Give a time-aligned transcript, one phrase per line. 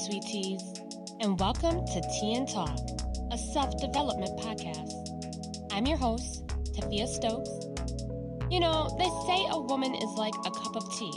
[0.00, 0.62] sweeties,
[1.20, 2.78] and welcome to Tea and Talk,
[3.32, 4.94] a self development podcast.
[5.72, 7.50] I'm your host, Tafia Stokes.
[8.50, 11.12] You know, they say a woman is like a cup of tea.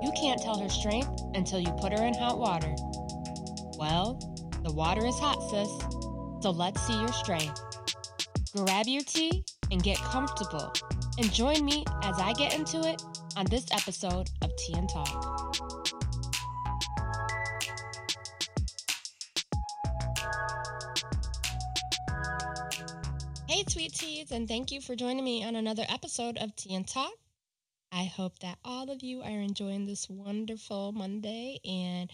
[0.00, 2.72] You can't tell her strength until you put her in hot water.
[3.76, 4.14] Well,
[4.62, 7.60] the water is hot, sis, so let's see your strength.
[8.54, 10.72] Grab your tea and get comfortable,
[11.18, 13.02] and join me as I get into it
[13.36, 15.41] on this episode of Tea and Talk.
[24.32, 27.12] And thank you for joining me on another episode of Tea and Talk.
[27.92, 32.10] I hope that all of you are enjoying this wonderful Monday and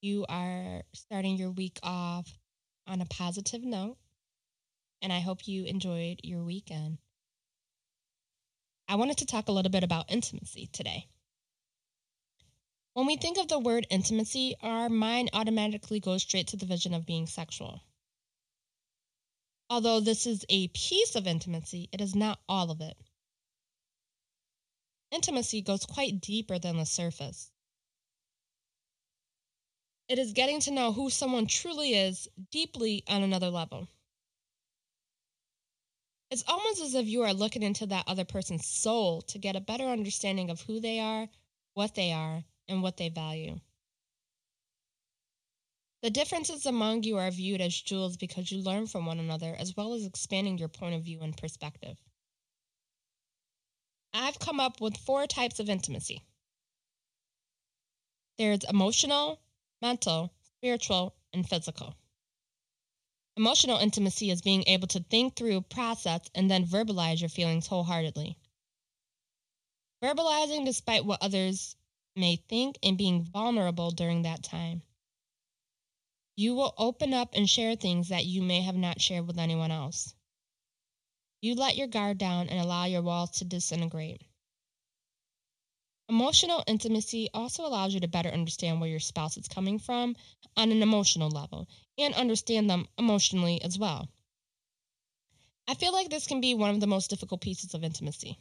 [0.00, 2.38] you are starting your week off
[2.86, 3.98] on a positive note.
[5.02, 6.96] And I hope you enjoyed your weekend.
[8.88, 11.04] I wanted to talk a little bit about intimacy today.
[12.94, 16.94] When we think of the word intimacy, our mind automatically goes straight to the vision
[16.94, 17.82] of being sexual.
[19.70, 22.96] Although this is a piece of intimacy, it is not all of it.
[25.10, 27.50] Intimacy goes quite deeper than the surface.
[30.08, 33.88] It is getting to know who someone truly is deeply on another level.
[36.30, 39.60] It's almost as if you are looking into that other person's soul to get a
[39.60, 41.28] better understanding of who they are,
[41.74, 43.60] what they are, and what they value.
[46.02, 49.76] The differences among you are viewed as jewels because you learn from one another as
[49.76, 51.98] well as expanding your point of view and perspective.
[54.14, 56.24] I've come up with four types of intimacy
[58.38, 59.40] there's emotional,
[59.82, 61.96] mental, spiritual, and physical.
[63.36, 68.38] Emotional intimacy is being able to think through, process, and then verbalize your feelings wholeheartedly.
[70.02, 71.74] Verbalizing despite what others
[72.14, 74.82] may think and being vulnerable during that time.
[76.40, 79.72] You will open up and share things that you may have not shared with anyone
[79.72, 80.14] else.
[81.40, 84.22] You let your guard down and allow your walls to disintegrate.
[86.08, 90.14] Emotional intimacy also allows you to better understand where your spouse is coming from
[90.56, 91.66] on an emotional level
[91.98, 94.08] and understand them emotionally as well.
[95.66, 98.38] I feel like this can be one of the most difficult pieces of intimacy.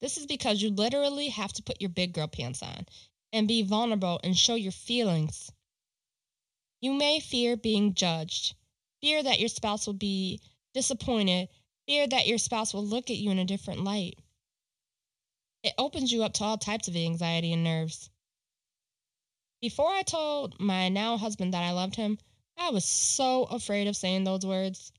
[0.00, 2.84] This is because you literally have to put your big girl pants on
[3.32, 5.52] and be vulnerable and show your feelings
[6.80, 8.54] you may fear being judged,
[9.00, 10.40] fear that your spouse will be
[10.74, 11.48] disappointed,
[11.86, 14.18] fear that your spouse will look at you in a different light.
[15.62, 18.10] It opens you up to all types of anxiety and nerves.
[19.60, 22.18] Before I told my now husband that I loved him,
[22.56, 24.92] I was so afraid of saying those words.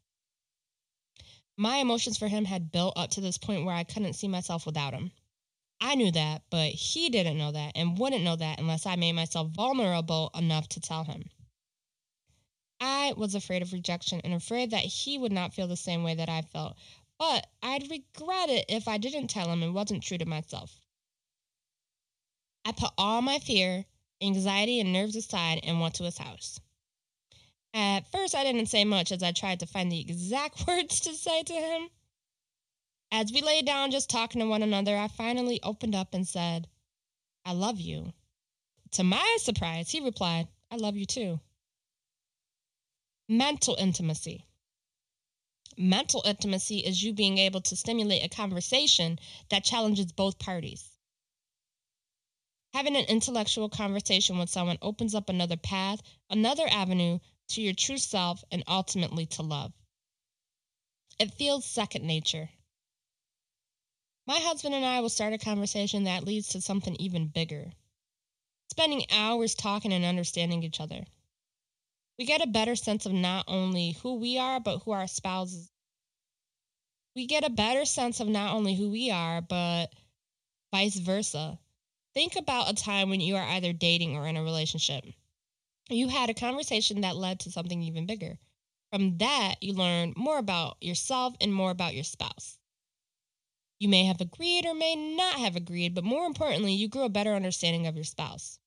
[1.56, 4.66] My emotions for him had built up to this point where I couldn't see myself
[4.66, 5.12] without him.
[5.80, 9.14] I knew that, but he didn't know that and wouldn't know that unless I made
[9.14, 11.30] myself vulnerable enough to tell him.
[12.80, 16.16] I was afraid of rejection and afraid that he would not feel the same way
[16.16, 16.78] that I felt.
[17.18, 20.80] But I'd regret it if I didn't tell him and wasn't true to myself.
[22.64, 23.86] I put all my fear,
[24.22, 26.60] anxiety, and nerves aside and went to his house.
[27.74, 31.14] At first, I didn't say much as I tried to find the exact words to
[31.14, 31.90] say to him.
[33.12, 36.68] As we lay down just talking to one another, I finally opened up and said,
[37.44, 38.14] I love you.
[38.92, 41.40] To my surprise, he replied, I love you too.
[43.32, 44.48] Mental intimacy.
[45.78, 49.20] Mental intimacy is you being able to stimulate a conversation
[49.50, 50.98] that challenges both parties.
[52.74, 56.02] Having an intellectual conversation with someone opens up another path,
[56.32, 57.20] another avenue
[57.50, 59.74] to your true self, and ultimately to love.
[61.20, 62.50] It feels second nature.
[64.26, 67.74] My husband and I will start a conversation that leads to something even bigger.
[68.72, 71.06] Spending hours talking and understanding each other
[72.20, 75.72] we get a better sense of not only who we are, but who our spouses.
[77.16, 79.88] We get a better sense of not only who we are, but
[80.70, 81.58] vice versa.
[82.14, 85.06] Think about a time when you are either dating or in a relationship.
[85.90, 88.38] You had a conversation that led to something even bigger.
[88.92, 92.58] From that, you learn more about yourself and more about your spouse.
[93.80, 97.10] You may have agreed or may not have agreed, but more importantly, you grew a
[97.10, 98.60] better understanding of your spouse.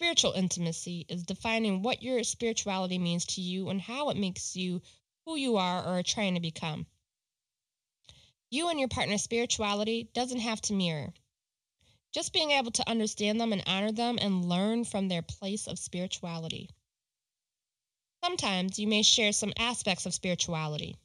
[0.00, 4.80] Spiritual intimacy is defining what your spirituality means to you and how it makes you
[5.26, 6.86] who you are or are trying to become.
[8.48, 11.12] You and your partner's spirituality doesn't have to mirror.
[12.12, 15.78] Just being able to understand them and honor them and learn from their place of
[15.78, 16.70] spirituality.
[18.24, 20.96] Sometimes you may share some aspects of spirituality.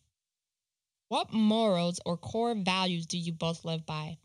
[1.09, 4.19] What morals or core values do you both live by?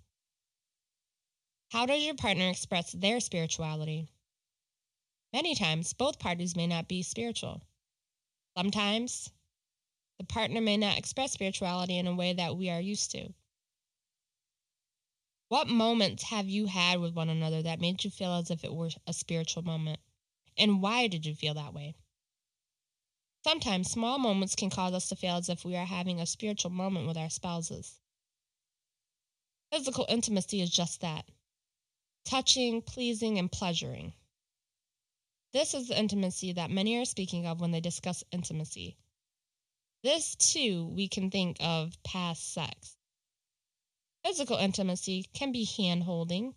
[1.71, 4.07] How does your partner express their spirituality?
[5.33, 7.63] Many times, both parties may not be spiritual.
[8.57, 9.31] Sometimes,
[10.19, 13.33] the partner may not express spirituality in a way that we are used to.
[15.49, 18.75] What moments have you had with one another that made you feel as if it
[18.75, 20.01] were a spiritual moment?
[20.57, 21.95] And why did you feel that way?
[23.43, 26.71] Sometimes small moments can cause us to feel as if we are having a spiritual
[26.71, 28.01] moment with our spouses.
[29.73, 31.27] Physical intimacy is just that
[32.25, 34.13] touching, pleasing, and pleasuring.
[35.53, 38.97] This is the intimacy that many are speaking of when they discuss intimacy.
[40.03, 42.97] This, too, we can think of past sex.
[44.25, 46.55] Physical intimacy can be hand holding,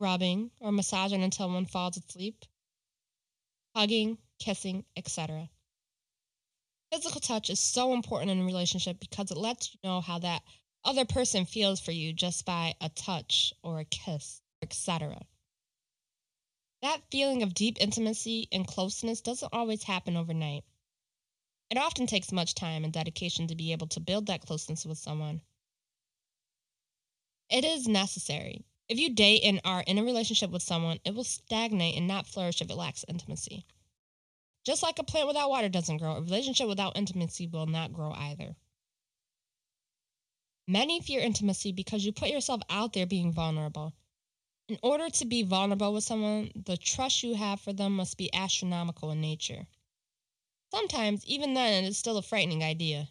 [0.00, 2.44] rubbing, or massaging until one falls asleep,
[3.76, 5.48] hugging, kissing, etc.
[6.90, 10.42] Physical touch is so important in a relationship because it lets you know how that
[10.84, 15.24] other person feels for you just by a touch or a kiss, etc.
[16.82, 20.64] That feeling of deep intimacy and closeness doesn't always happen overnight.
[21.70, 24.98] It often takes much time and dedication to be able to build that closeness with
[24.98, 25.42] someone.
[27.50, 28.64] It is necessary.
[28.88, 32.26] If you date and are in a relationship with someone, it will stagnate and not
[32.26, 33.66] flourish if it lacks intimacy.
[34.64, 38.12] Just like a plant without water doesn't grow, a relationship without intimacy will not grow
[38.12, 38.56] either.
[40.66, 43.94] Many fear intimacy because you put yourself out there being vulnerable.
[44.70, 48.32] In order to be vulnerable with someone, the trust you have for them must be
[48.32, 49.66] astronomical in nature.
[50.72, 53.08] Sometimes, even then, it is still a frightening idea.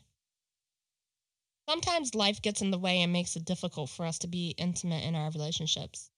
[1.67, 5.03] Sometimes life gets in the way and makes it difficult for us to be intimate
[5.03, 6.09] in our relationships.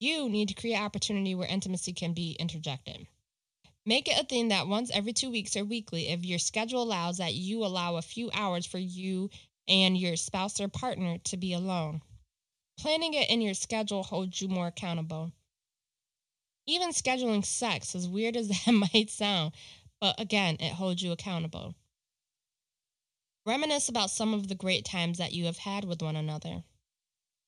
[0.00, 3.06] You need to create opportunity where intimacy can be interjected.
[3.84, 7.18] Make it a thing that once every two weeks or weekly, if your schedule allows
[7.18, 9.30] that you allow a few hours for you
[9.68, 12.02] and your spouse or partner to be alone.
[12.78, 15.32] Planning it in your schedule holds you more accountable.
[16.66, 19.52] Even scheduling sex, as weird as that might sound,
[20.00, 21.74] but again, it holds you accountable.
[23.46, 26.64] Reminisce about some of the great times that you have had with one another.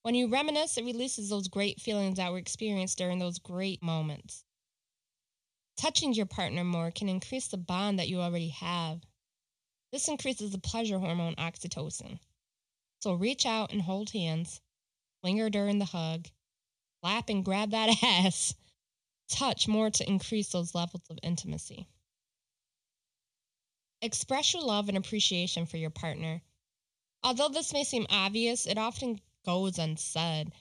[0.03, 4.45] When you reminisce, it releases those great feelings that were experienced during those great moments.
[5.77, 9.03] Touching your partner more can increase the bond that you already have.
[9.91, 12.21] This increases the pleasure hormone oxytocin.
[13.01, 14.61] So reach out and hold hands,
[15.23, 16.29] linger during the hug,
[17.03, 18.55] lap and grab that ass,
[19.29, 21.88] touch more to increase those levels of intimacy.
[24.00, 26.43] Express your love and appreciation for your partner.
[27.23, 30.53] Although this may seem obvious, it often goes unsaid.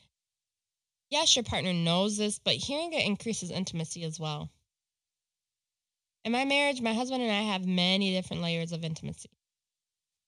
[1.10, 4.50] Yes, your partner knows this, but hearing it increases intimacy as well.
[6.26, 9.30] In my marriage, my husband and I have many different layers of intimacy.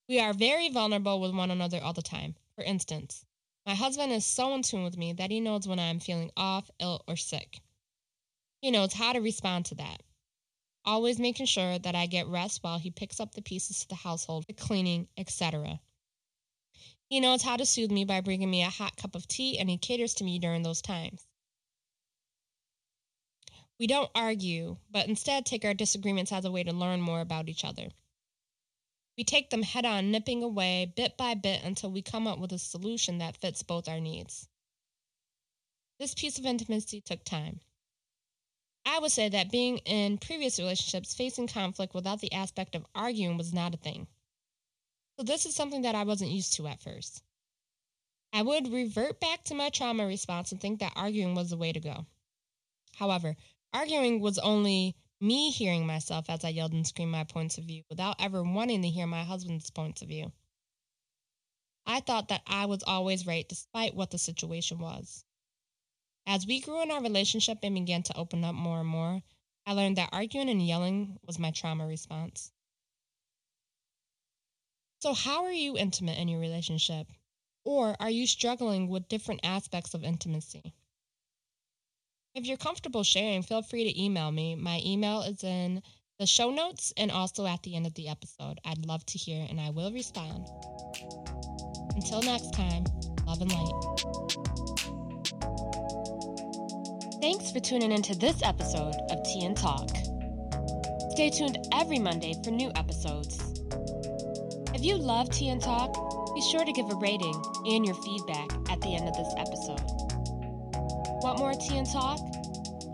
[0.07, 2.35] We are very vulnerable with one another all the time.
[2.55, 3.25] For instance,
[3.65, 6.31] my husband is so in tune with me that he knows when I am feeling
[6.35, 7.61] off, ill, or sick.
[8.61, 10.01] He knows how to respond to that
[10.85, 13.95] always making sure that I get rest while he picks up the pieces to the
[13.95, 15.79] household, the cleaning, etc.
[17.09, 19.69] He knows how to soothe me by bringing me a hot cup of tea, and
[19.69, 21.27] he caters to me during those times.
[23.79, 27.49] We don't argue, but instead take our disagreements as a way to learn more about
[27.49, 27.89] each other.
[29.19, 32.53] We take them head on, nipping away bit by bit until we come up with
[32.53, 34.47] a solution that fits both our needs.
[35.99, 37.59] This piece of intimacy took time.
[38.85, 43.35] I would say that being in previous relationships, facing conflict without the aspect of arguing
[43.35, 44.07] was not a thing.
[45.17, 47.21] So, this is something that I wasn't used to at first.
[48.31, 51.73] I would revert back to my trauma response and think that arguing was the way
[51.73, 52.05] to go.
[52.95, 53.35] However,
[53.73, 57.83] arguing was only me hearing myself as I yelled and screamed my points of view
[57.89, 60.31] without ever wanting to hear my husband's points of view.
[61.85, 65.25] I thought that I was always right despite what the situation was.
[66.25, 69.23] As we grew in our relationship and began to open up more and more,
[69.65, 72.53] I learned that arguing and yelling was my trauma response.
[75.01, 77.11] So, how are you intimate in your relationship?
[77.65, 80.73] Or are you struggling with different aspects of intimacy?
[82.35, 84.55] If you're comfortable sharing, feel free to email me.
[84.55, 85.81] My email is in
[86.19, 88.59] the show notes and also at the end of the episode.
[88.63, 90.47] I'd love to hear and I will respond.
[91.95, 92.83] Until next time,
[93.25, 93.73] love and light.
[97.19, 99.89] Thanks for tuning into this episode of Tea and Talk.
[101.11, 103.39] Stay tuned every Monday for new episodes.
[104.75, 105.93] If you love Tea and Talk,
[106.35, 109.98] be sure to give a rating and your feedback at the end of this episode.
[111.21, 112.19] Want more Tea and Talk?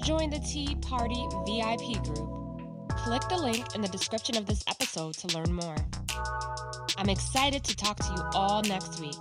[0.04, 2.90] Join the Tea Party VIP group.
[2.90, 5.76] Click the link in the description of this episode to learn more.
[6.98, 9.14] I'm excited to talk to you all next week.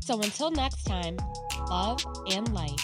[0.00, 1.18] So until next time,
[1.68, 2.80] love and light.